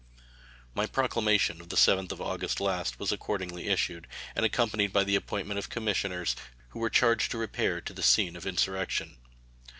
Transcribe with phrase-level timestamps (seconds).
[0.73, 5.15] My proclamation of the 7th of August last was accordingly issued, and accompanied by the
[5.15, 6.35] appointment of commissioners,
[6.69, 9.17] who were charged to repair to the scene of insurrection.